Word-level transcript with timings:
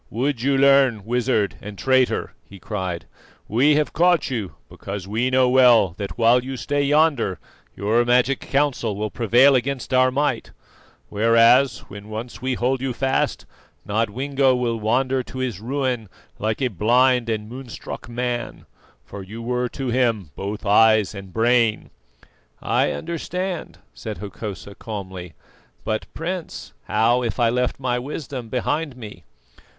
"Would 0.09 0.41
you 0.41 0.57
learn, 0.57 1.05
wizard 1.05 1.57
and 1.61 1.77
traitor?" 1.77 2.33
he 2.49 2.57
cried. 2.57 3.05
"We 3.47 3.75
have 3.75 3.93
caught 3.93 4.31
you 4.31 4.55
because 4.67 5.07
we 5.07 5.29
know 5.29 5.47
well 5.47 5.89
that 5.99 6.17
while 6.17 6.43
you 6.43 6.57
stay 6.57 6.81
yonder 6.81 7.37
your 7.75 8.03
magic 8.03 8.39
counsel 8.39 8.95
will 8.95 9.11
prevail 9.11 9.53
against 9.53 9.93
our 9.93 10.09
might; 10.09 10.53
whereas, 11.09 11.81
when 11.87 12.09
once 12.09 12.41
we 12.41 12.55
hold 12.55 12.81
you 12.81 12.93
fast, 12.93 13.45
Nodwengo 13.85 14.55
will 14.55 14.79
wander 14.79 15.21
to 15.21 15.37
his 15.37 15.59
ruin 15.59 16.09
like 16.39 16.63
a 16.63 16.69
blind 16.69 17.29
and 17.29 17.47
moonstruck 17.47 18.09
man, 18.09 18.65
for 19.05 19.21
you 19.21 19.39
were 19.39 19.69
to 19.69 19.89
him 19.89 20.31
both 20.35 20.65
eyes 20.65 21.13
and 21.13 21.31
brain." 21.31 21.91
"I 22.59 22.89
understand," 22.89 23.77
said 23.93 24.17
Hokosa 24.17 24.73
calmly. 24.73 25.35
"But, 25.83 26.11
Prince, 26.15 26.73
how 26.85 27.21
if 27.21 27.39
I 27.39 27.49
left 27.51 27.79
my 27.79 27.99
wisdom 27.99 28.49
behind 28.49 28.97
me?" 28.97 29.25